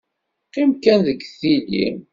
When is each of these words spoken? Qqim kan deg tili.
Qqim 0.47 0.71
kan 0.83 0.99
deg 1.07 1.19
tili. 1.39 1.87